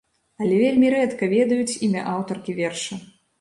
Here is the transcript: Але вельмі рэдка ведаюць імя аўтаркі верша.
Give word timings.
Але 0.43 0.55
вельмі 0.61 0.87
рэдка 0.93 1.29
ведаюць 1.35 1.77
імя 1.89 2.07
аўтаркі 2.15 2.57
верша. 2.63 3.01